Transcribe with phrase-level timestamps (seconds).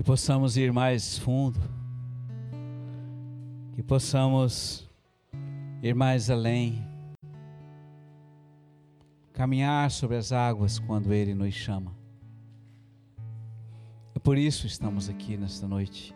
[0.00, 1.60] que possamos ir mais fundo,
[3.74, 4.88] que possamos
[5.82, 6.82] ir mais além,
[9.34, 11.94] caminhar sobre as águas quando Ele nos chama.
[14.14, 16.14] É por isso estamos aqui nesta noite,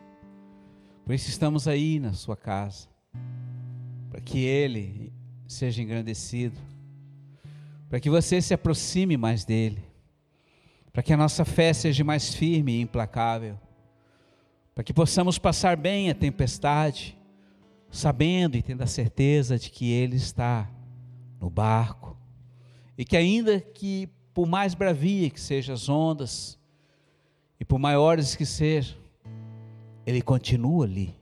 [1.05, 2.89] por isso estamos aí na sua casa,
[4.09, 5.13] para que Ele
[5.47, 6.59] seja engrandecido,
[7.91, 9.85] para que você se aproxime mais dEle,
[10.91, 13.59] para que a nossa fé seja mais firme e implacável,
[14.75, 17.17] para que possamos passar bem a tempestade,
[17.91, 20.69] sabendo e tendo a certeza de que Ele está
[21.41, 22.17] no barco,
[22.99, 26.59] e que ainda que por mais bravia que sejam as ondas,
[27.61, 28.99] e por maiores que sejam,
[30.05, 31.15] Ele continua ali,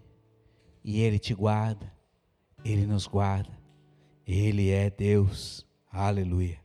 [0.82, 1.92] e Ele te guarda,
[2.64, 3.52] Ele nos guarda,
[4.26, 6.58] Ele é Deus, aleluia,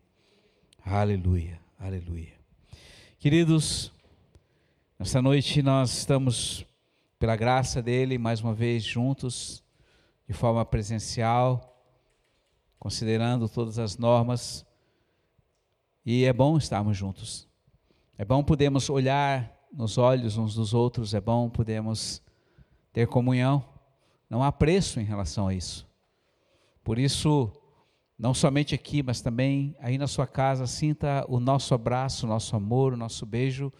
[0.86, 2.34] aleluia, aleluia.
[3.20, 3.92] Queridos,
[4.98, 6.66] nesta noite nós estamos,
[7.20, 9.64] pela graça dele, mais uma vez juntos,
[10.28, 11.76] de forma presencial,
[12.80, 14.66] considerando todas as normas,
[16.06, 17.48] e é bom estarmos juntos.
[18.18, 22.22] É bom podermos olhar nos olhos uns dos outros, é bom podermos
[22.94, 23.64] ter comunhão.
[24.30, 25.88] Não há preço em relação a isso.
[26.84, 27.52] Por isso,
[28.18, 32.56] não somente aqui, mas também aí na sua casa, sinta o nosso abraço, o nosso
[32.56, 33.72] amor, o nosso beijo,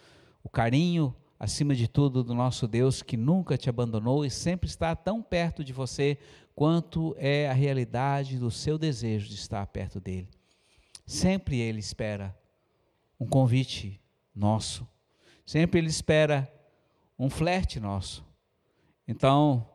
[0.42, 4.96] o carinho, acima de tudo, do nosso Deus que nunca te abandonou e sempre está
[4.96, 6.18] tão perto de você
[6.54, 10.28] quanto é a realidade do seu desejo de estar perto dele.
[11.06, 12.36] Sempre ele espera
[13.18, 14.00] um convite
[14.34, 14.86] nosso,
[15.46, 16.52] sempre ele espera
[17.18, 18.24] um flerte nosso.
[19.06, 19.68] Então,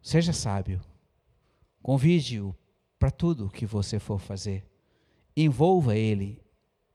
[0.00, 0.80] seja sábio,
[1.82, 2.54] convide-o
[2.98, 4.66] para tudo o que você for fazer.
[5.36, 6.42] Envolva Ele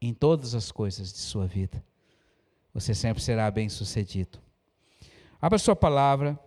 [0.02, 1.84] em todas as coisas de sua vida.
[2.74, 4.42] Você sempre será bem sucedido.
[5.40, 6.40] Abra sua palavra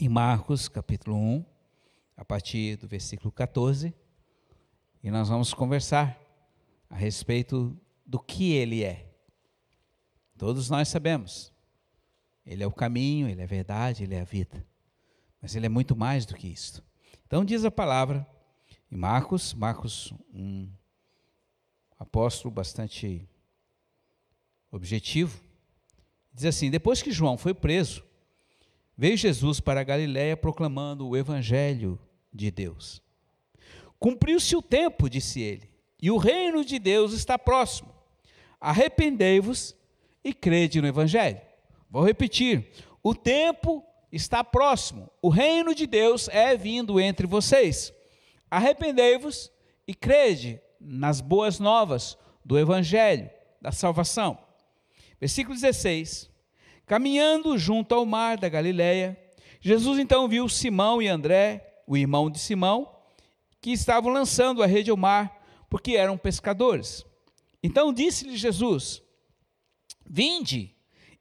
[0.00, 1.44] em Marcos, capítulo 1,
[2.16, 3.94] a partir do versículo 14,
[5.02, 6.18] e nós vamos conversar
[6.88, 9.06] a respeito do que Ele é.
[10.38, 11.52] Todos nós sabemos.
[12.46, 14.66] Ele é o caminho, Ele é a verdade, Ele é a vida.
[15.42, 16.82] Mas Ele é muito mais do que isso.
[17.26, 18.26] Então, diz a palavra
[18.90, 20.70] em Marcos, Marcos, um
[21.98, 23.28] apóstolo bastante
[24.70, 25.40] objetivo,
[26.32, 28.04] diz assim: Depois que João foi preso,
[28.96, 31.98] veio Jesus para a Galiléia proclamando o evangelho
[32.32, 33.02] de Deus.
[33.98, 35.68] Cumpriu-se o tempo, disse ele,
[36.00, 37.92] e o reino de Deus está próximo.
[38.60, 39.74] Arrependei-vos
[40.22, 41.40] e crede no evangelho.
[41.90, 42.70] Vou repetir:
[43.02, 45.10] o tempo está próximo.
[45.22, 47.92] O reino de Deus é vindo entre vocês.
[48.50, 49.52] Arrependei-vos
[49.86, 53.30] e crede nas boas novas do Evangelho,
[53.60, 54.38] da salvação.
[55.20, 56.30] Versículo 16:
[56.86, 59.18] Caminhando junto ao mar da Galileia,
[59.60, 62.94] Jesus então viu Simão e André, o irmão de Simão,
[63.60, 67.04] que estavam lançando a rede ao mar, porque eram pescadores.
[67.62, 69.02] Então disse-lhe Jesus:
[70.08, 70.74] Vinde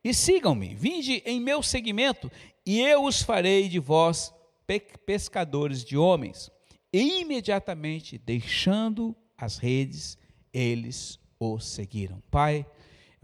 [0.04, 2.32] e sigam-me, vinde em meu seguimento,
[2.66, 4.34] e eu os farei de vós
[5.06, 6.52] pescadores de homens.
[6.94, 10.18] E imediatamente, deixando as redes,
[10.54, 12.22] eles o seguiram.
[12.32, 12.66] Pai,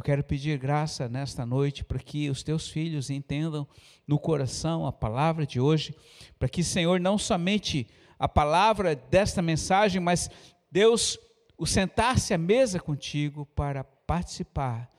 [0.04, 3.66] eu quero pedir graça nesta noite para que os teus filhos entendam
[4.06, 5.96] no coração a palavra de hoje,
[6.38, 7.88] para que, Senhor, não somente
[8.20, 10.30] a palavra desta mensagem, mas
[10.70, 11.18] Deus,
[11.58, 14.90] o sentar-se à mesa contigo para participar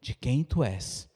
[0.00, 1.10] de quem tu és.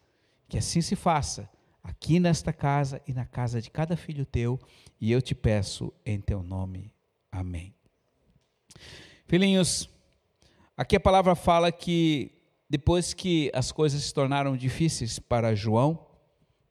[0.46, 1.48] Que assim se faça
[1.82, 4.60] aqui nesta casa e na casa de cada filho teu,
[5.00, 6.92] e eu te peço em teu nome.
[7.32, 7.74] Amém.
[9.26, 9.88] Filhinhos,
[10.76, 12.37] aqui a palavra fala que
[12.68, 16.06] depois que as coisas se tornaram difíceis para João,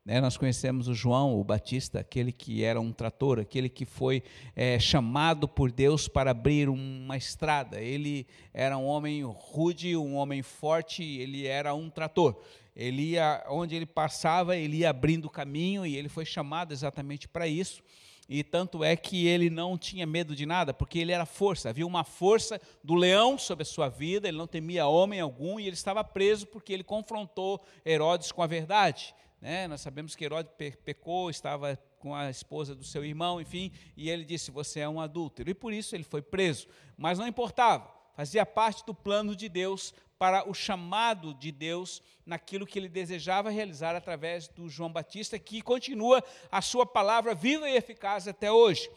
[0.07, 4.23] né, nós conhecemos o João, o Batista, aquele que era um trator, aquele que foi
[4.55, 7.81] é, chamado por Deus para abrir uma estrada.
[7.81, 12.41] Ele era um homem rude, um homem forte, ele era um trator.
[12.77, 17.47] Ele ia, onde ele passava, ele ia abrindo caminho e ele foi chamado exatamente para
[17.47, 17.81] isso.
[18.29, 21.69] E tanto é que ele não tinha medo de nada, porque ele era força.
[21.69, 25.65] Havia uma força do leão sobre a sua vida, ele não temia homem algum, e
[25.65, 29.15] ele estava preso porque ele confrontou Herodes com a verdade.
[29.41, 29.67] Né?
[29.67, 30.51] Nós sabemos que Herodes
[30.85, 35.01] pecou, estava com a esposa do seu irmão, enfim, e ele disse: Você é um
[35.01, 35.49] adúltero.
[35.49, 36.67] E por isso ele foi preso.
[36.95, 42.65] Mas não importava, fazia parte do plano de Deus para o chamado de Deus naquilo
[42.65, 47.75] que ele desejava realizar através do João Batista, que continua a sua palavra viva e
[47.75, 48.89] eficaz até hoje.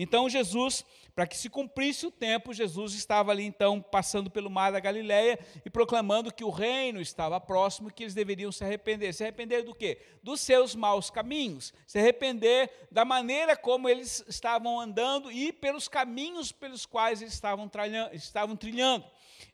[0.00, 4.70] Então Jesus, para que se cumprisse o tempo, Jesus estava ali então passando pelo mar
[4.70, 5.36] da Galileia
[5.66, 9.12] e proclamando que o reino estava próximo, que eles deveriam se arrepender.
[9.12, 10.00] Se arrepender do quê?
[10.22, 11.74] Dos seus maus caminhos.
[11.84, 17.68] Se arrepender da maneira como eles estavam andando e pelos caminhos pelos quais eles estavam,
[18.12, 19.04] estavam trilhando.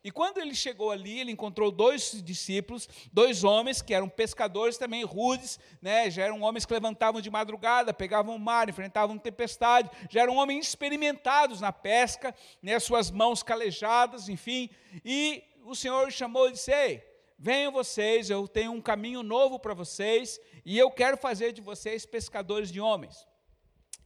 [0.03, 5.05] E quando ele chegou ali, ele encontrou dois discípulos, dois homens que eram pescadores também
[5.05, 6.11] rudes, né?
[6.11, 10.69] já eram homens que levantavam de madrugada, pegavam o mar, enfrentavam tempestade, já eram homens
[10.69, 12.79] experimentados na pesca, né?
[12.79, 14.71] suas mãos calejadas, enfim.
[15.05, 17.03] E o Senhor chamou e disse: Ei,
[17.39, 22.07] venham vocês, eu tenho um caminho novo para vocês, e eu quero fazer de vocês
[22.07, 23.27] pescadores de homens.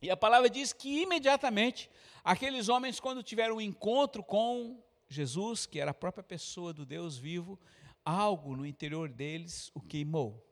[0.01, 1.91] E a palavra diz que imediatamente
[2.25, 7.17] aqueles homens, quando tiveram um encontro com Jesus, que era a própria pessoa do Deus
[7.17, 7.59] vivo,
[8.05, 10.45] algo no interior deles o queimou.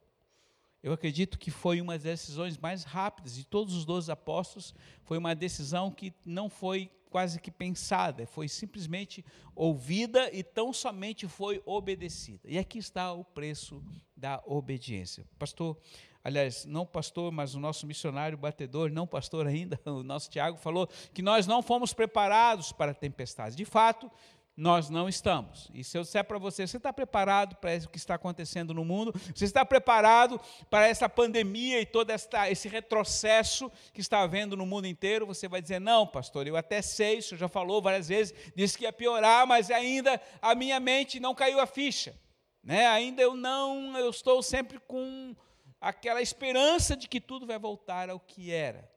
[0.83, 4.75] Eu acredito que foi uma das decisões mais rápidas de todos os doze apóstolos.
[5.03, 9.25] Foi uma decisão que não foi quase que pensada, foi simplesmente
[9.55, 12.49] ouvida e tão somente foi obedecida.
[12.49, 13.83] E aqui está o preço
[14.17, 15.25] da obediência.
[15.39, 15.79] Pastor,
[16.23, 20.87] aliás, não pastor, mas o nosso missionário batedor, não pastor ainda, o nosso Tiago falou
[21.15, 23.57] que nós não fomos preparados para tempestades.
[23.57, 24.11] De fato,
[24.57, 25.69] nós não estamos.
[25.75, 28.85] E se eu disser para você, você está preparado para o que está acontecendo no
[28.85, 29.13] mundo?
[29.35, 34.65] Você está preparado para essa pandemia e todo esta, esse retrocesso que está havendo no
[34.65, 35.27] mundo inteiro?
[35.27, 38.79] Você vai dizer, não, pastor, eu até sei, o senhor já falou várias vezes, disse
[38.79, 42.19] que ia piorar, mas ainda a minha mente não caiu a ficha.
[42.65, 42.87] Né?
[42.87, 45.37] Ainda eu não, eu estou sempre com
[45.79, 48.96] aquela esperança de que tudo vai voltar ao que era.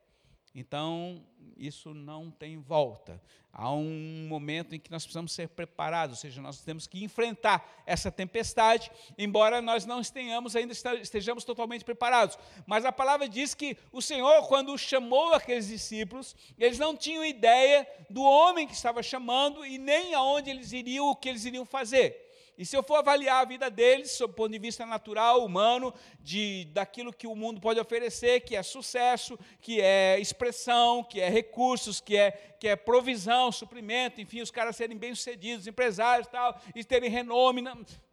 [0.59, 1.23] Então,
[1.57, 3.21] isso não tem volta.
[3.53, 7.81] Há um momento em que nós precisamos ser preparados, ou seja, nós temos que enfrentar
[7.85, 12.37] essa tempestade, embora nós não estejamos ainda estejamos totalmente preparados.
[12.67, 17.87] Mas a palavra diz que o Senhor, quando chamou aqueles discípulos, eles não tinham ideia
[18.09, 22.28] do homem que estava chamando e nem aonde eles iriam, o que eles iriam fazer.
[22.59, 25.93] E se eu for avaliar a vida deles, sob o ponto de vista natural, humano,
[26.19, 31.29] de daquilo que o mundo pode oferecer, que é sucesso, que é expressão, que é
[31.29, 36.83] recursos, que é, que é provisão, suprimento, enfim, os caras serem bem-sucedidos, empresários tal, e
[36.83, 37.63] terem renome,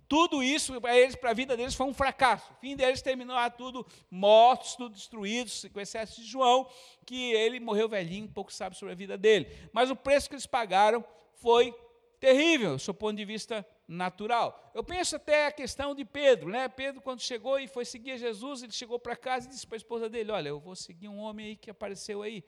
[0.08, 2.52] tudo isso para eles, para a vida deles, foi um fracasso.
[2.52, 6.68] O fim deles terminou tudo mortos, tudo destruídos, com excesso de João,
[7.04, 9.48] que ele morreu velhinho, pouco sabe sobre a vida dele.
[9.72, 11.04] Mas o preço que eles pagaram
[11.34, 11.74] foi
[12.20, 14.70] terrível, do ponto de vista natural.
[14.74, 16.68] Eu penso até a questão de Pedro, né?
[16.68, 19.78] Pedro, quando chegou e foi seguir Jesus, ele chegou para casa e disse para a
[19.78, 22.44] esposa dele: Olha, eu vou seguir um homem aí que apareceu aí.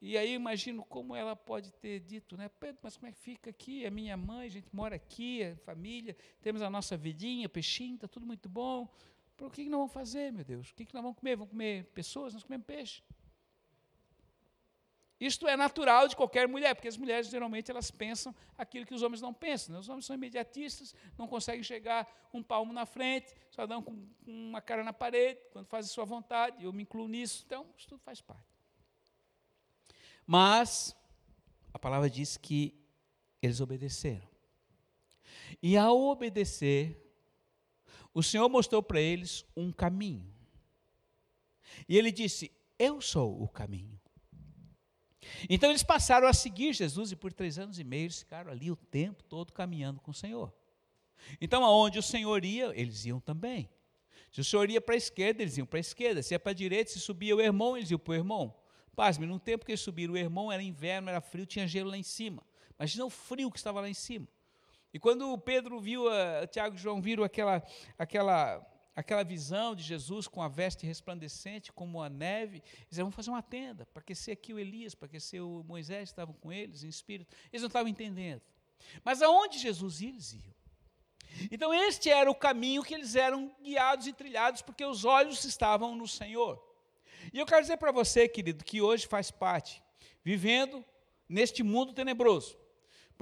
[0.00, 2.48] E aí imagino como ela pode ter dito, né?
[2.48, 3.84] Pedro, mas como é que fica aqui?
[3.84, 8.08] É minha mãe, a gente mora aqui, é família, temos a nossa vidinha, peixinho, está
[8.08, 8.92] tudo muito bom.
[9.36, 10.70] Por que, que nós vamos fazer, meu Deus?
[10.70, 11.36] O que, que nós vamos comer?
[11.36, 12.34] Vamos comer pessoas?
[12.34, 13.02] Nós comemos peixe.
[15.24, 19.02] Isto é natural de qualquer mulher, porque as mulheres geralmente elas pensam aquilo que os
[19.02, 19.72] homens não pensam.
[19.72, 19.78] Né?
[19.78, 24.60] Os homens são imediatistas, não conseguem chegar um palmo na frente, só dão com uma
[24.60, 26.64] cara na parede, quando fazem sua vontade.
[26.64, 28.52] Eu me incluo nisso, então isso tudo faz parte.
[30.26, 30.92] Mas
[31.72, 32.74] a palavra diz que
[33.40, 34.28] eles obedeceram.
[35.62, 37.00] E ao obedecer,
[38.12, 40.34] o Senhor mostrou para eles um caminho.
[41.88, 44.01] E ele disse: Eu sou o caminho.
[45.48, 48.70] Então eles passaram a seguir Jesus e por três anos e meio eles ficaram ali
[48.70, 50.52] o tempo todo caminhando com o Senhor.
[51.40, 53.68] Então aonde o Senhor ia, eles iam também.
[54.30, 56.22] Se o Senhor ia para a esquerda, eles iam para a esquerda.
[56.22, 58.54] Se ia para a direita, se subia o irmão, eles iam para o irmão.
[58.96, 61.98] Pasme, no tempo que eles subiram o irmão, era inverno, era frio, tinha gelo lá
[61.98, 62.42] em cima.
[62.78, 64.26] Imagina o frio que estava lá em cima.
[64.92, 67.62] E quando Pedro viu, a, Tiago e João viram aquela,
[67.98, 68.58] aquela
[68.94, 73.42] aquela visão de Jesus com a veste resplandecente como a neve, eles vão fazer uma
[73.42, 77.34] tenda para aquecer aqui o Elias, para aquecer o Moisés, estavam com eles em espírito.
[77.52, 78.42] Eles não estavam entendendo.
[79.04, 80.52] Mas aonde Jesus ia, eles iam.
[81.50, 85.96] Então este era o caminho que eles eram guiados e trilhados, porque os olhos estavam
[85.96, 86.62] no Senhor.
[87.32, 89.82] E eu quero dizer para você, querido, que hoje faz parte,
[90.22, 90.84] vivendo
[91.28, 92.58] neste mundo tenebroso,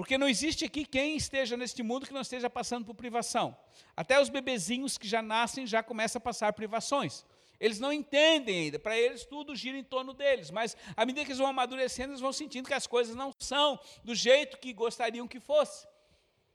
[0.01, 3.55] porque não existe aqui quem esteja neste mundo que não esteja passando por privação.
[3.95, 7.23] Até os bebezinhos que já nascem já começam a passar privações.
[7.61, 11.33] Eles não entendem ainda, para eles tudo gira em torno deles, mas à medida que
[11.33, 15.29] eles vão amadurecendo, eles vão sentindo que as coisas não são do jeito que gostariam
[15.29, 15.87] que fosse.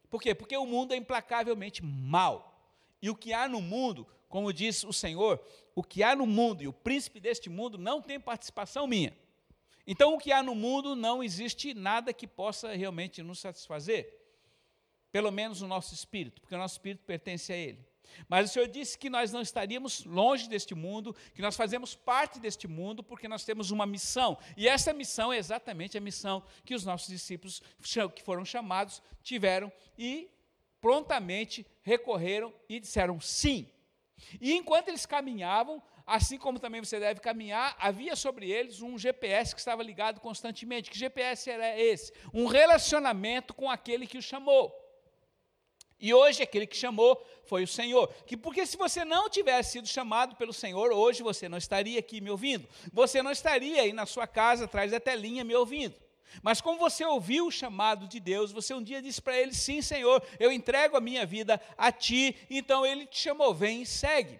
[0.09, 0.33] Por quê?
[0.33, 2.59] Porque o mundo é implacavelmente mal.
[2.99, 5.39] E o que há no mundo, como diz o Senhor,
[5.75, 9.15] o que há no mundo e o príncipe deste mundo não tem participação minha.
[9.87, 14.11] Então, o que há no mundo não existe nada que possa realmente nos satisfazer,
[15.11, 17.85] pelo menos o nosso espírito, porque o nosso espírito pertence a Ele.
[18.27, 22.39] Mas o Senhor disse que nós não estaríamos longe deste mundo, que nós fazemos parte
[22.39, 24.37] deste mundo, porque nós temos uma missão.
[24.55, 27.61] E essa missão é exatamente a missão que os nossos discípulos,
[28.13, 30.29] que foram chamados, tiveram e
[30.79, 33.67] prontamente recorreram e disseram sim.
[34.39, 39.53] E enquanto eles caminhavam, assim como também você deve caminhar, havia sobre eles um GPS
[39.55, 40.89] que estava ligado constantemente.
[40.89, 42.13] Que GPS era esse?
[42.33, 44.73] Um relacionamento com aquele que o chamou.
[45.99, 48.07] E hoje aquele que chamou foi o Senhor.
[48.25, 52.21] Que porque se você não tivesse sido chamado pelo Senhor, hoje você não estaria aqui
[52.21, 52.67] me ouvindo.
[52.91, 55.95] Você não estaria aí na sua casa atrás da telinha me ouvindo.
[56.41, 59.81] Mas como você ouviu o chamado de Deus, você um dia disse para ele: Sim,
[59.81, 62.35] Senhor, eu entrego a minha vida a ti.
[62.49, 64.39] Então ele te chamou, vem e segue.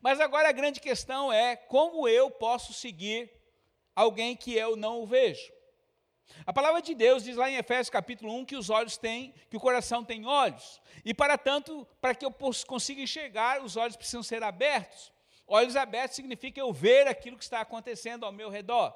[0.00, 3.30] Mas agora a grande questão é: como eu posso seguir
[3.94, 5.52] alguém que eu não o vejo?
[6.46, 9.56] A palavra de Deus diz lá em Efésios capítulo 1 que os olhos têm, que
[9.56, 10.80] o coração tem olhos.
[11.04, 12.34] E para tanto, para que eu
[12.66, 15.12] consiga enxergar, os olhos precisam ser abertos.
[15.46, 18.94] Olhos abertos significa eu ver aquilo que está acontecendo ao meu redor.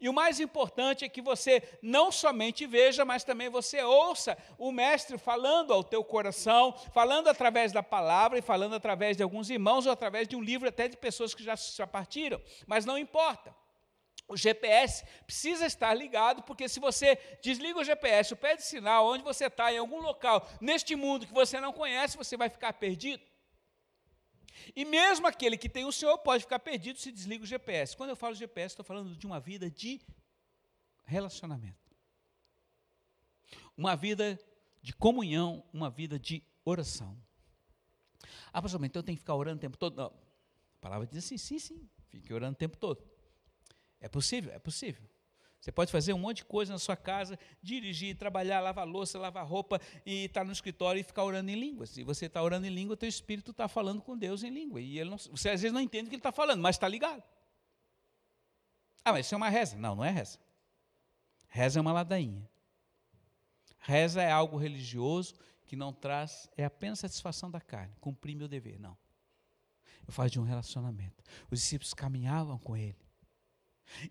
[0.00, 4.70] E o mais importante é que você não somente veja, mas também você ouça o
[4.70, 9.86] mestre falando ao teu coração, falando através da palavra e falando através de alguns irmãos
[9.86, 12.40] ou através de um livro até de pessoas que já, já partiram.
[12.66, 13.54] Mas não importa.
[14.28, 19.06] O GPS precisa estar ligado, porque se você desliga o GPS, o pé de sinal,
[19.06, 22.72] onde você está, em algum local, neste mundo que você não conhece, você vai ficar
[22.72, 23.22] perdido.
[24.74, 27.96] E mesmo aquele que tem o Senhor pode ficar perdido se desliga o GPS.
[27.96, 30.00] Quando eu falo GPS, estou falando de uma vida de
[31.04, 31.94] relacionamento.
[33.76, 34.38] Uma vida
[34.82, 37.16] de comunhão, uma vida de oração.
[38.52, 39.96] Ah, pastor, então eu tenho que ficar orando o tempo todo?
[39.96, 40.06] Não.
[40.06, 43.04] A palavra diz assim, sim, sim, fique orando o tempo todo.
[44.00, 44.52] É possível?
[44.52, 45.08] É possível.
[45.66, 49.44] Você pode fazer um monte de coisa na sua casa, dirigir, trabalhar, lavar louça, lavar
[49.44, 51.90] roupa e estar tá no escritório e ficar orando em línguas.
[51.90, 54.80] Se você está orando em língua, teu espírito está falando com Deus em língua.
[54.80, 57.20] E não, você às vezes não entende o que ele está falando, mas está ligado.
[59.04, 59.76] Ah, mas isso é uma reza.
[59.76, 60.38] Não, não é reza.
[61.48, 62.48] Reza é uma ladainha.
[63.80, 68.78] Reza é algo religioso que não traz, é apenas satisfação da carne, cumprir meu dever.
[68.78, 68.96] Não.
[70.06, 71.24] Eu falo de um relacionamento.
[71.50, 73.05] Os discípulos caminhavam com ele.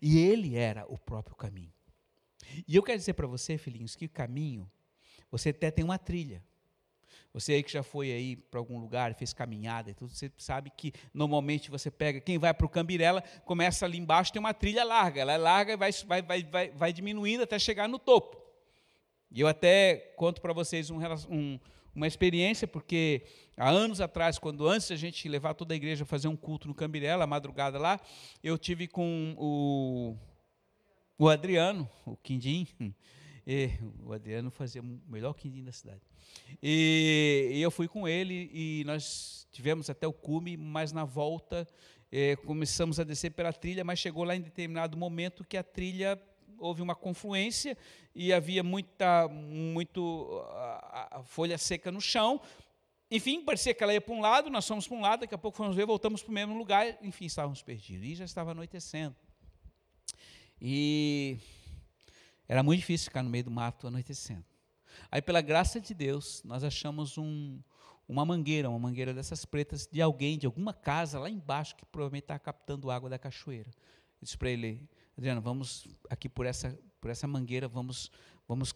[0.00, 1.72] E ele era o próprio caminho.
[2.66, 4.70] E eu quero dizer para você, filhinhos, que caminho,
[5.30, 6.42] você até tem uma trilha.
[7.36, 10.72] Você aí que já foi aí para algum lugar, fez caminhada e tudo, você sabe
[10.74, 14.82] que normalmente você pega, quem vai para o Cambirela, começa ali embaixo, tem uma trilha
[14.82, 15.20] larga.
[15.20, 15.92] Ela é larga e vai,
[16.22, 18.40] vai, vai, vai, diminuindo até chegar no topo.
[19.30, 21.60] E eu até conto para vocês um, um,
[21.96, 23.22] uma experiência, porque
[23.56, 26.68] há anos atrás, quando antes a gente levar toda a igreja a fazer um culto
[26.68, 27.98] no Cambirela, a madrugada lá,
[28.44, 30.14] eu tive com o,
[31.18, 32.68] o Adriano, o Quindim,
[33.46, 33.70] e,
[34.04, 36.02] o Adriano fazia o melhor quindim da cidade.
[36.62, 41.66] E, e, eu fui com ele e nós tivemos até o cume, mas na volta
[42.12, 46.20] eh, começamos a descer pela trilha, mas chegou lá em determinado momento que a trilha
[46.58, 47.76] houve uma confluência
[48.14, 52.40] e havia muita muito a, a folha seca no chão.
[53.10, 55.38] Enfim, parecia que ela ia para um lado, nós fomos para um lado, daqui a
[55.38, 58.06] pouco fomos ver, voltamos para o mesmo lugar, enfim, estávamos perdidos.
[58.06, 59.14] E já estava anoitecendo.
[60.60, 61.38] E
[62.48, 64.44] era muito difícil ficar no meio do mato anoitecendo.
[65.10, 67.60] Aí, pela graça de Deus, nós achamos um,
[68.08, 72.24] uma mangueira, uma mangueira dessas pretas, de alguém, de alguma casa lá embaixo, que provavelmente
[72.24, 73.70] estava captando água da cachoeira.
[73.70, 78.10] Eu disse para ele, Adriano, vamos aqui por essa, por essa mangueira, vamos,
[78.46, 78.74] vamos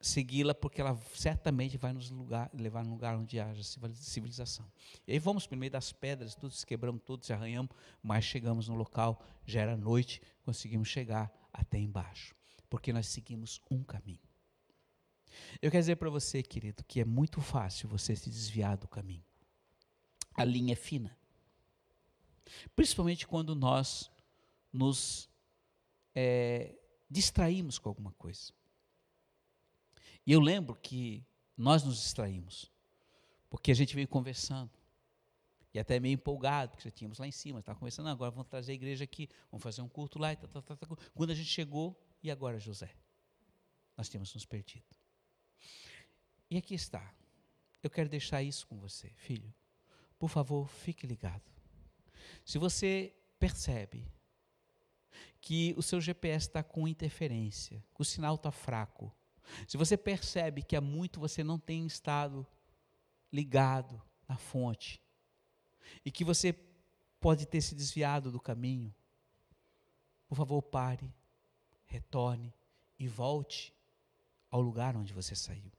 [0.00, 4.70] segui-la, porque ela certamente vai nos lugar, levar no lugar onde haja civilização.
[5.06, 7.70] E aí vamos por meio das pedras, tudo se quebramos, tudo se arranhamos,
[8.02, 12.34] mas chegamos no local, já era noite, conseguimos chegar até embaixo,
[12.70, 14.20] porque nós seguimos um caminho.
[15.60, 19.24] Eu quero dizer para você, querido, que é muito fácil você se desviar do caminho.
[20.34, 21.16] A linha é fina.
[22.74, 24.10] Principalmente quando nós
[24.72, 25.28] nos
[26.16, 26.74] é,
[27.10, 28.54] distraímos com alguma coisa.
[30.26, 31.22] E eu lembro que
[31.56, 32.72] nós nos distraímos,
[33.50, 34.70] porque a gente veio conversando,
[35.74, 38.72] e até meio empolgado, porque já tínhamos lá em cima, estava conversando, agora vamos trazer
[38.72, 40.98] a igreja aqui, vamos fazer um culto lá, e tal, tal, tal, tal.
[41.14, 42.90] quando a gente chegou, e agora José?
[43.94, 44.86] Nós tínhamos nos perdido.
[46.50, 47.14] E aqui está,
[47.82, 49.52] eu quero deixar isso com você, filho,
[50.18, 51.44] por favor, fique ligado.
[52.42, 54.15] Se você percebe
[55.40, 59.12] que o seu GPS está com interferência, que o sinal está fraco,
[59.66, 62.46] se você percebe que há muito você não tem estado
[63.32, 65.00] ligado na fonte,
[66.04, 66.52] e que você
[67.20, 68.94] pode ter se desviado do caminho,
[70.28, 71.14] por favor, pare,
[71.86, 72.52] retorne
[72.98, 73.72] e volte
[74.50, 75.70] ao lugar onde você saiu.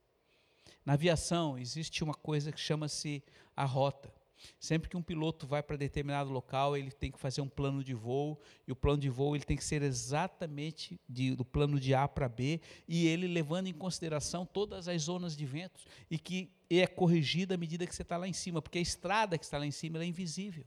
[0.86, 3.24] Na aviação existe uma coisa que chama-se
[3.55, 4.13] a rota.
[4.60, 7.94] Sempre que um piloto vai para determinado local, ele tem que fazer um plano de
[7.94, 11.94] voo, e o plano de voo ele tem que ser exatamente de, do plano de
[11.94, 16.51] A para B, e ele levando em consideração todas as zonas de ventos, e que
[16.70, 19.58] é corrigido à medida que você está lá em cima, porque a estrada que está
[19.58, 20.65] lá em cima é invisível.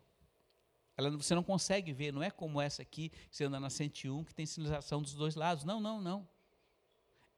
[0.96, 4.34] Ela, você não consegue ver, não é como essa aqui, você anda na 101, que
[4.34, 5.64] tem sinalização dos dois lados.
[5.64, 6.28] Não, não, não.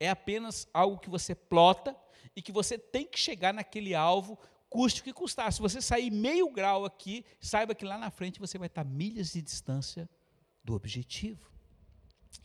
[0.01, 1.97] É apenas algo que você plota
[2.35, 4.37] e que você tem que chegar naquele alvo,
[4.73, 5.53] custe o que custar.
[5.53, 9.35] Se você sair meio grau aqui, saiba que lá na frente você vai estar milhas
[9.35, 10.09] de distância
[10.65, 11.52] do objetivo.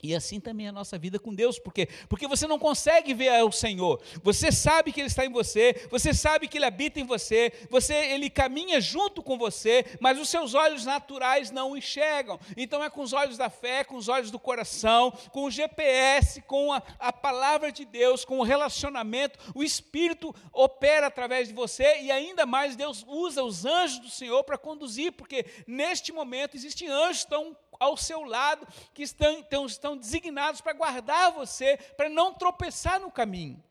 [0.02, 1.88] E assim também é a nossa vida com Deus, por quê?
[2.08, 4.00] Porque você não consegue ver o Senhor.
[4.22, 7.94] Você sabe que ele está em você, você sabe que ele habita em você, você
[7.94, 12.40] ele caminha junto com você, mas os seus olhos naturais não o enxergam.
[12.56, 16.42] Então é com os olhos da fé, com os olhos do coração, com o GPS,
[16.42, 22.02] com a, a palavra de Deus, com o relacionamento, o Espírito opera através de você
[22.02, 26.88] e ainda mais Deus usa os anjos do Senhor para conduzir, porque neste momento existem
[26.88, 32.34] anjos tão ao seu lado, que estão, estão, estão designados para guardar você, para não
[32.34, 33.64] tropeçar no caminho.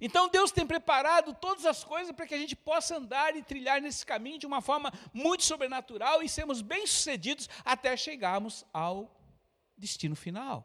[0.00, 3.80] Então Deus tem preparado todas as coisas para que a gente possa andar e trilhar
[3.80, 9.14] nesse caminho de uma forma muito sobrenatural e sermos bem-sucedidos até chegarmos ao
[9.76, 10.64] destino final.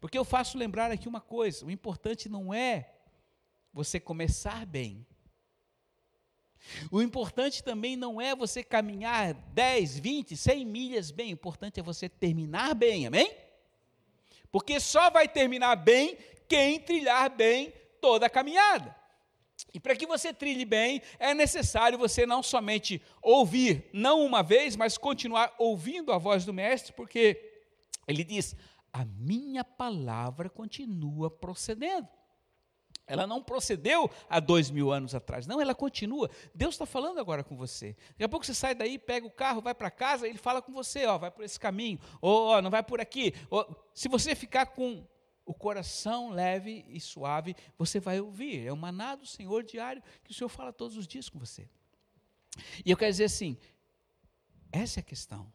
[0.00, 2.94] Porque eu faço lembrar aqui uma coisa: o importante não é
[3.72, 5.06] você começar bem,
[6.90, 11.82] o importante também não é você caminhar 10, 20, 100 milhas bem, o importante é
[11.82, 13.30] você terminar bem, amém?
[14.50, 16.16] Porque só vai terminar bem
[16.48, 18.96] quem trilhar bem toda a caminhada.
[19.74, 24.76] E para que você trilhe bem, é necessário você não somente ouvir, não uma vez,
[24.76, 27.60] mas continuar ouvindo a voz do Mestre, porque
[28.06, 28.56] ele diz:
[28.92, 32.08] a minha palavra continua procedendo.
[33.08, 35.46] Ela não procedeu há dois mil anos atrás.
[35.46, 36.30] Não, ela continua.
[36.54, 37.96] Deus está falando agora com você.
[38.10, 40.72] Daqui a pouco você sai daí, pega o carro, vai para casa, ele fala com
[40.72, 43.34] você, ó, vai por esse caminho, ou ó, não vai por aqui.
[43.50, 45.04] Ou, se você ficar com
[45.44, 48.66] o coração leve e suave, você vai ouvir.
[48.66, 51.66] É o maná do Senhor diário que o Senhor fala todos os dias com você.
[52.84, 53.56] E eu quero dizer assim,
[54.70, 55.50] essa é a questão.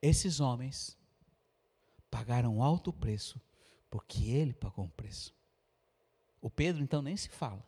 [0.00, 0.96] Esses homens
[2.08, 3.40] pagaram alto preço
[3.90, 5.34] porque ele pagou um preço.
[6.40, 7.66] O Pedro, então, nem se fala.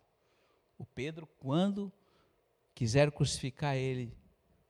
[0.78, 1.92] O Pedro, quando
[2.74, 4.16] quiseram crucificar ele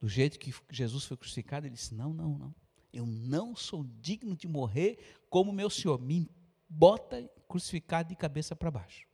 [0.01, 2.55] do jeito que Jesus foi crucificado, ele disse: Não, não, não.
[2.93, 6.01] Eu não sou digno de morrer como meu Senhor.
[6.01, 6.29] Me
[6.69, 9.07] bota crucificado de cabeça para baixo.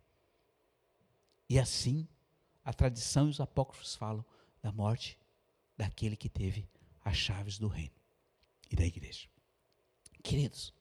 [1.49, 2.09] E assim,
[2.65, 4.25] a tradição e os apócrifos falam
[4.63, 5.19] da morte
[5.77, 6.69] daquele que teve
[7.05, 7.95] as chaves do reino
[8.71, 9.29] e da igreja.
[10.23, 10.75] Queridos,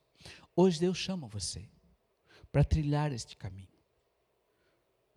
[0.55, 1.69] hoje Deus chama você
[2.51, 3.74] para trilhar este caminho.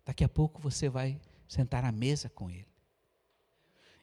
[0.09, 2.65] Daqui a pouco você vai sentar à mesa com Ele.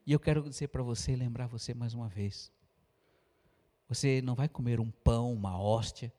[0.06, 2.52] E eu quero dizer para você lembrar você mais uma vez:
[3.88, 6.12] você não vai comer um pão, uma hóstia,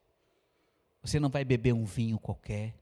[1.02, 2.76] você não vai beber um vinho qualquer.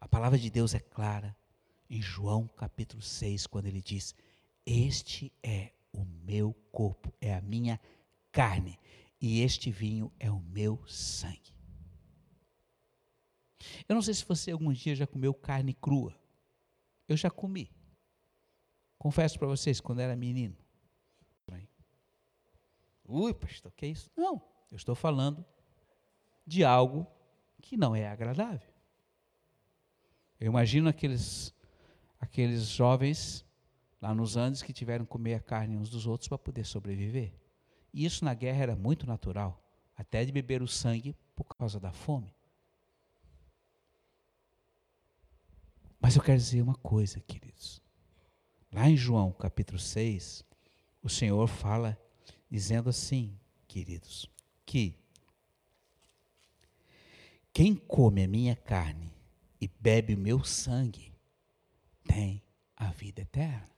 [0.00, 1.36] A palavra de Deus é clara
[1.90, 4.14] em João capítulo 6, quando ele diz:
[4.64, 7.80] Este é o meu corpo, é a minha
[8.30, 8.78] carne,
[9.20, 11.52] e este vinho é o meu sangue.
[13.88, 16.14] Eu não sei se você algum dia já comeu carne crua.
[17.08, 17.70] Eu já comi.
[18.98, 20.56] Confesso para vocês, quando era menino.
[23.04, 24.10] Ui, pastor, que é isso?
[24.16, 25.44] Não, eu estou falando
[26.46, 27.06] de algo
[27.60, 28.72] que não é agradável.
[30.40, 31.54] Eu imagino aqueles,
[32.18, 33.44] aqueles jovens
[34.00, 37.34] lá nos Andes que tiveram que comer a carne uns dos outros para poder sobreviver.
[37.92, 39.62] E isso na guerra era muito natural,
[39.94, 42.34] até de beber o sangue por causa da fome.
[46.02, 47.80] Mas eu quero dizer uma coisa, queridos.
[48.72, 50.44] Lá em João capítulo 6,
[51.00, 51.96] o Senhor fala
[52.50, 53.38] dizendo assim,
[53.68, 54.28] queridos,
[54.66, 54.98] que
[57.52, 59.14] quem come a minha carne
[59.60, 61.14] e bebe o meu sangue
[62.02, 62.42] tem
[62.76, 63.70] a vida eterna.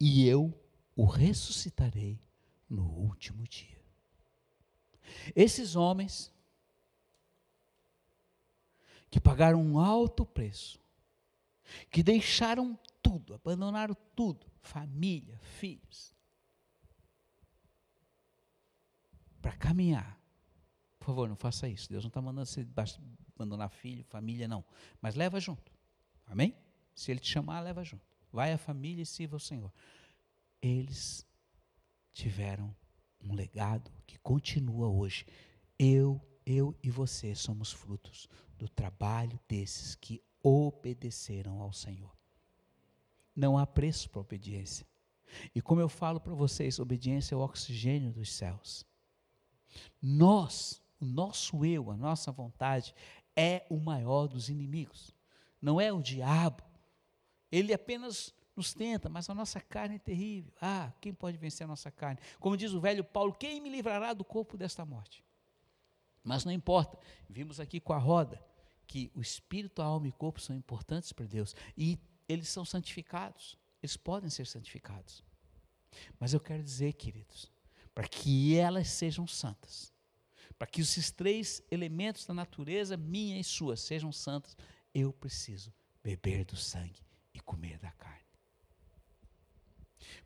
[0.00, 0.52] E eu
[0.96, 2.18] o ressuscitarei
[2.68, 3.80] no último dia.
[5.36, 6.33] Esses homens
[9.14, 10.80] que pagaram um alto preço,
[11.88, 16.12] que deixaram tudo, abandonaram tudo, família, filhos,
[19.40, 20.20] para caminhar.
[20.98, 21.88] Por favor, não faça isso.
[21.88, 22.66] Deus não está mandando você
[23.36, 24.64] abandonar filho, família, não.
[25.00, 25.70] Mas leva junto.
[26.26, 26.52] Amém?
[26.92, 28.04] Se Ele te chamar, leva junto.
[28.32, 29.72] Vai a família e sirva o Senhor.
[30.60, 31.24] Eles
[32.12, 32.74] tiveram
[33.20, 35.24] um legado que continua hoje.
[35.78, 42.14] Eu eu e você somos frutos do trabalho desses que obedeceram ao Senhor.
[43.34, 44.86] Não há preço para obediência.
[45.54, 48.86] E como eu falo para vocês, obediência é o oxigênio dos céus.
[50.00, 52.94] Nós, o nosso eu, a nossa vontade,
[53.34, 55.14] é o maior dos inimigos.
[55.60, 56.62] Não é o diabo.
[57.50, 60.52] Ele apenas nos tenta, mas a nossa carne é terrível.
[60.60, 62.20] Ah, quem pode vencer a nossa carne?
[62.38, 65.24] Como diz o velho Paulo, quem me livrará do corpo desta morte?
[66.24, 68.42] Mas não importa, vimos aqui com a roda
[68.86, 72.64] que o espírito, a alma e o corpo são importantes para Deus e eles são
[72.64, 75.22] santificados, eles podem ser santificados.
[76.18, 77.52] Mas eu quero dizer, queridos,
[77.94, 79.92] para que elas sejam santas,
[80.58, 84.56] para que esses três elementos da natureza, minha e sua, sejam santos,
[84.94, 88.24] eu preciso beber do sangue e comer da carne.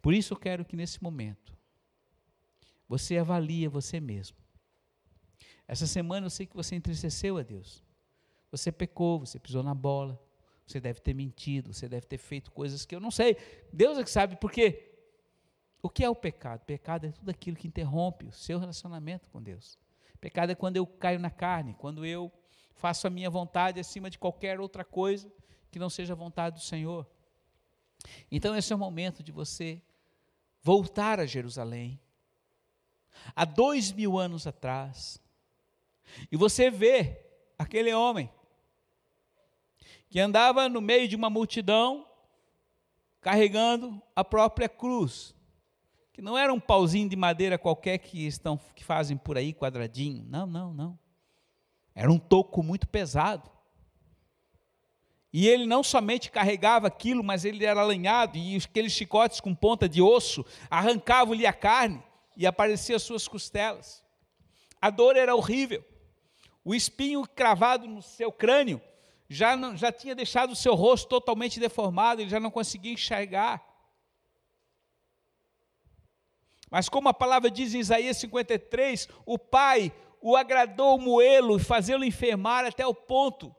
[0.01, 1.57] Por isso eu quero que nesse momento
[2.89, 4.37] você avalie você mesmo.
[5.69, 7.85] Essa semana eu sei que você entristeceu a Deus.
[8.51, 10.19] Você pecou, você pisou na bola,
[10.67, 13.37] você deve ter mentido, você deve ter feito coisas que eu não sei.
[13.71, 14.91] Deus é que sabe por quê.
[15.83, 16.65] O que é o pecado?
[16.65, 19.79] Pecado é tudo aquilo que interrompe o seu relacionamento com Deus.
[20.21, 22.33] Pecado é quando eu caio na carne, quando eu
[22.73, 25.31] faço a minha vontade acima de qualquer outra coisa
[25.71, 27.07] que não seja a vontade do Senhor.
[28.31, 29.83] Então, esse é o momento de você
[30.63, 32.01] voltar a Jerusalém,
[33.35, 35.21] há dois mil anos atrás,
[36.31, 37.25] e você vê
[37.59, 38.31] aquele homem
[40.09, 42.07] que andava no meio de uma multidão,
[43.21, 45.35] carregando a própria cruz,
[46.13, 50.25] que não era um pauzinho de madeira qualquer que estão que fazem por aí quadradinho,
[50.29, 50.99] não, não, não.
[51.95, 53.51] Era um toco muito pesado.
[55.33, 59.89] E ele não somente carregava aquilo, mas ele era alinhado, e aqueles chicotes com ponta
[59.89, 62.03] de osso arrancavam-lhe a carne
[62.37, 64.03] e apareciam as suas costelas.
[64.81, 65.85] A dor era horrível.
[66.65, 68.81] O espinho cravado no seu crânio
[69.29, 73.63] já, não, já tinha deixado o seu rosto totalmente deformado, ele já não conseguia enxergar.
[76.71, 82.05] Mas como a palavra diz em Isaías 53, o pai o agradou moê-lo e fazê-lo
[82.05, 83.55] enfermar até o ponto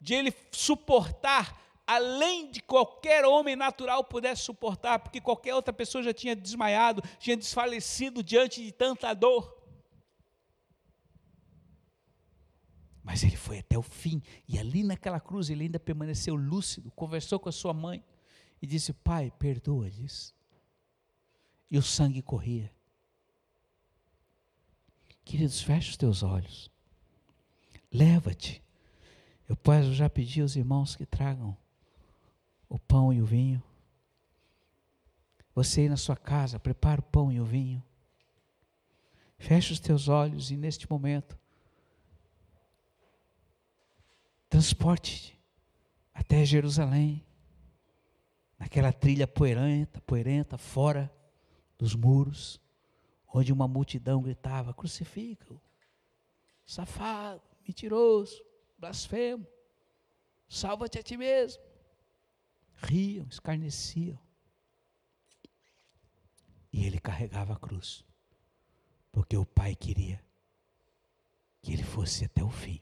[0.00, 1.60] de ele suportar
[1.90, 7.36] além de qualquer homem natural pudesse suportar, porque qualquer outra pessoa já tinha desmaiado, tinha
[7.36, 9.59] desfalecido diante de tanta dor.
[13.02, 17.40] Mas ele foi até o fim, e ali naquela cruz ele ainda permaneceu lúcido, conversou
[17.40, 18.04] com a sua mãe
[18.60, 20.34] e disse: Pai, perdoa-lhes.
[21.70, 22.70] E o sangue corria.
[25.24, 26.70] Queridos, fecha os teus olhos.
[27.92, 28.62] Leva-te
[29.50, 31.56] eu, eu já pedi aos irmãos que tragam
[32.68, 33.60] o pão e o vinho.
[35.52, 37.82] Você aí na sua casa, prepara o pão e o vinho.
[39.36, 41.36] Feche os teus olhos e neste momento,
[44.50, 45.40] transporte
[46.12, 47.24] até Jerusalém,
[48.58, 51.10] naquela trilha poeirenta, poeirenta, fora
[51.78, 52.60] dos muros,
[53.32, 55.60] onde uma multidão gritava: crucifica-o,
[56.66, 58.44] safado, mentiroso
[58.76, 59.46] blasfemo,
[60.48, 61.62] salva-te a ti mesmo.
[62.82, 64.18] Riam, escarneciam.
[66.72, 68.04] E ele carregava a cruz,
[69.12, 70.24] porque o Pai queria
[71.60, 72.80] que ele fosse até o fim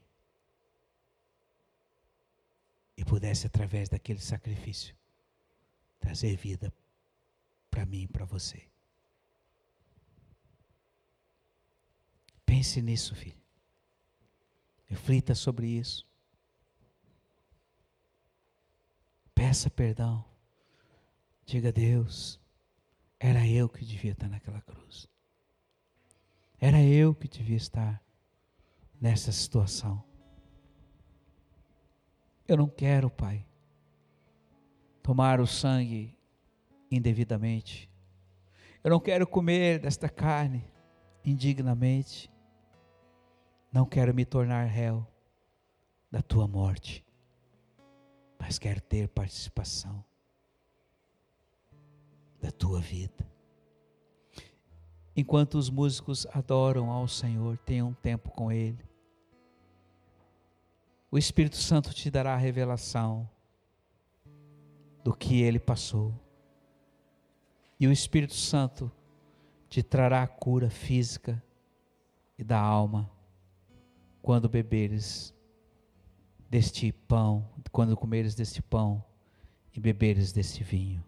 [2.98, 4.92] e pudesse, através daquele sacrifício,
[6.00, 6.74] trazer vida
[7.70, 8.68] para mim e para você.
[12.44, 13.40] Pense nisso, filho.
[14.86, 16.04] Reflita sobre isso.
[19.32, 20.24] Peça perdão.
[21.46, 22.40] Diga a Deus,
[23.20, 25.08] era eu que devia estar naquela cruz.
[26.58, 28.02] Era eu que devia estar
[29.00, 30.07] nessa situação.
[32.48, 33.44] Eu não quero, Pai,
[35.02, 36.16] tomar o sangue
[36.90, 37.90] indevidamente.
[38.82, 40.64] Eu não quero comer desta carne
[41.22, 42.32] indignamente.
[43.70, 45.06] Não quero me tornar réu
[46.10, 47.04] da tua morte,
[48.38, 50.02] mas quero ter participação
[52.40, 53.30] da tua vida.
[55.14, 58.88] Enquanto os músicos adoram ao Senhor, tenha um tempo com Ele.
[61.10, 63.28] O Espírito Santo te dará a revelação
[65.02, 66.14] do que ele passou.
[67.80, 68.92] E o Espírito Santo
[69.68, 71.42] te trará a cura física
[72.36, 73.10] e da alma
[74.20, 75.34] quando beberes
[76.50, 79.02] deste pão, quando comeres deste pão
[79.72, 81.02] e beberes deste vinho.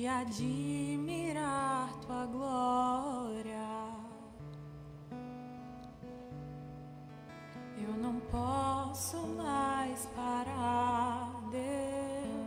[0.00, 3.68] de admirar tua glória.
[7.76, 12.40] Eu não posso mais parar, Deus,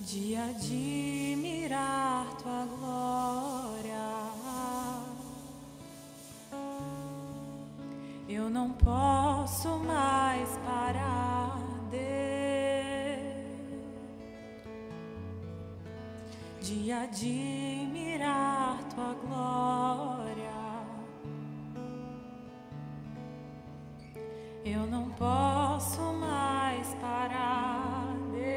[0.00, 3.94] de admirar tua glória.
[8.28, 11.23] Eu não posso mais parar.
[16.64, 20.50] de admirar tua glória.
[24.64, 28.54] Eu não posso mais parar, Deus,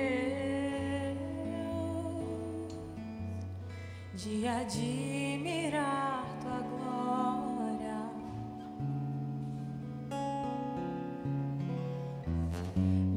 [4.15, 8.09] de admirar tua glória.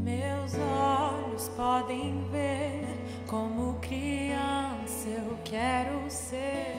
[0.03, 2.20] Meus olhos podem
[5.51, 6.70] quero ser.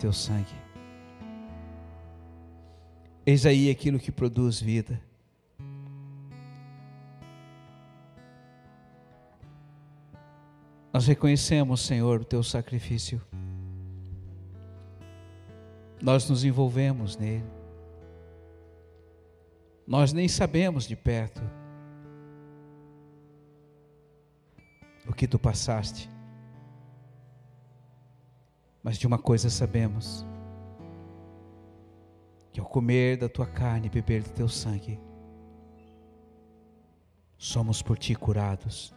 [0.00, 0.54] teu sangue.
[3.26, 5.00] Eis aí aquilo que produz vida.
[10.92, 13.20] Nós reconhecemos, Senhor, o teu sacrifício.
[16.02, 17.44] Nós nos envolvemos nele.
[19.86, 21.42] Nós nem sabemos de perto
[25.06, 26.08] o que tu passaste.
[28.82, 30.24] Mas de uma coisa sabemos:
[32.52, 34.98] que ao comer da tua carne e beber do teu sangue,
[37.36, 38.94] somos por ti curados.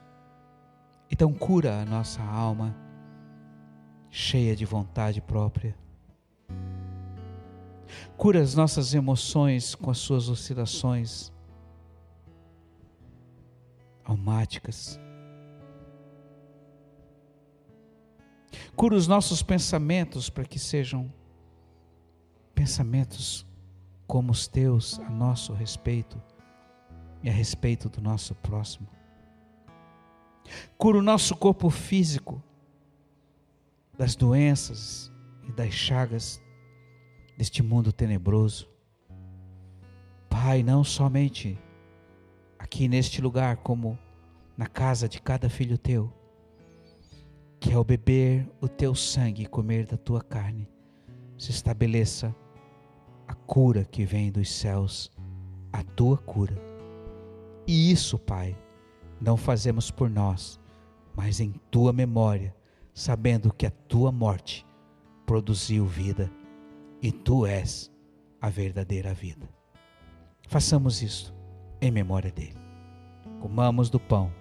[1.11, 2.75] Então, cura a nossa alma,
[4.09, 5.75] cheia de vontade própria.
[8.17, 11.31] Cura as nossas emoções com as suas oscilações
[14.03, 14.99] almáticas
[18.75, 21.11] Cura os nossos pensamentos para que sejam
[22.53, 23.45] pensamentos
[24.07, 26.21] como os teus a nosso respeito
[27.21, 28.87] e a respeito do nosso próximo.
[30.77, 32.41] Cura o nosso corpo físico
[33.97, 35.11] das doenças
[35.47, 36.41] e das chagas
[37.37, 38.69] deste mundo tenebroso.
[40.29, 41.57] Pai, não somente
[42.59, 43.97] aqui neste lugar, como
[44.57, 46.11] na casa de cada filho teu,
[47.63, 50.69] que ao beber o teu sangue e comer da tua carne,
[51.37, 52.35] se estabeleça
[53.25, 55.09] a cura que vem dos céus,
[55.71, 56.61] a tua cura.
[57.65, 58.53] E isso, Pai,
[59.21, 60.59] não fazemos por nós,
[61.15, 62.53] mas em tua memória,
[62.93, 64.67] sabendo que a tua morte
[65.25, 66.29] produziu vida
[67.01, 67.89] e tu és
[68.41, 69.49] a verdadeira vida.
[70.49, 71.33] Façamos isso
[71.79, 72.59] em memória dele.
[73.39, 74.33] Comamos do pão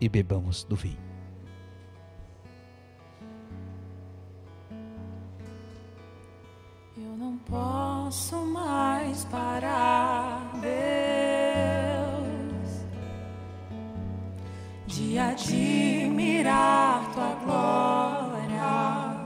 [0.00, 1.05] e bebamos do vinho.
[8.06, 10.76] Posso mais parar, Deus,
[14.86, 19.16] de admirar tua glória.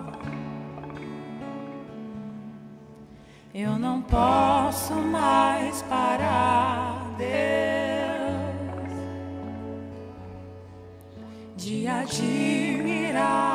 [3.53, 7.29] Eu não posso mais parar, Deus,
[11.55, 13.50] de admirar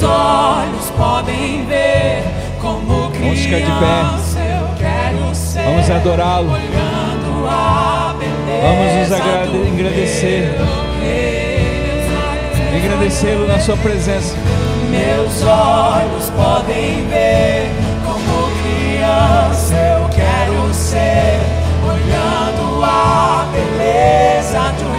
[0.00, 2.22] meus olhos podem ver
[2.60, 3.68] como ficar de pé.
[3.68, 5.62] criança eu quero ser.
[5.62, 6.52] Vamos adorá-lo.
[6.52, 10.52] Olhando a beleza Vamos nos agrade- do engrandecer.
[10.56, 10.66] meu
[11.02, 11.82] rei.
[11.86, 14.34] Meus olhos, Engrandecê-lo na sua presença.
[14.90, 17.68] meus olhos podem ver
[18.06, 21.38] como criança eu quero ser,
[21.84, 24.89] olhando a beleza do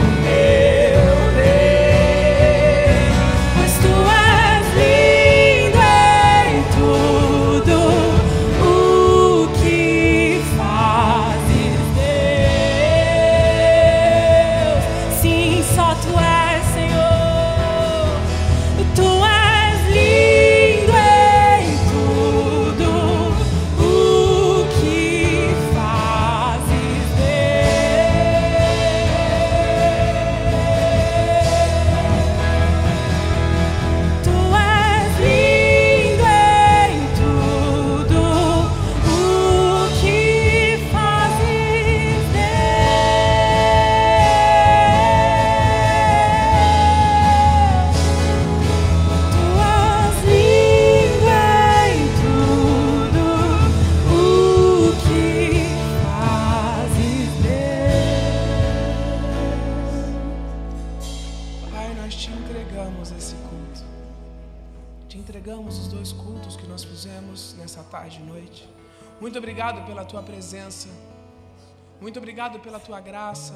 [72.41, 73.53] obrigado pela tua graça.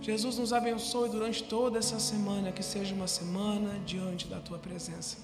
[0.00, 5.18] Jesus nos abençoe durante toda essa semana, que seja uma semana diante da tua presença.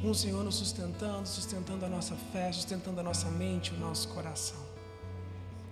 [0.00, 4.08] Com o Senhor nos sustentando, sustentando a nossa fé, sustentando a nossa mente, o nosso
[4.08, 4.75] coração.